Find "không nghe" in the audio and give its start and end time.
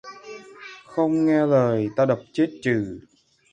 0.87-1.45